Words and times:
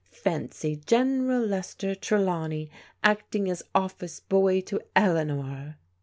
Fancy 0.09 0.77
General 0.77 1.45
Lester 1.45 1.93
Trelawney 1.93 2.71
acting 3.03 3.47
as 3.51 3.61
office 3.75 4.19
boy 4.19 4.59
to 4.61 4.81
Eleanor." 4.95 5.77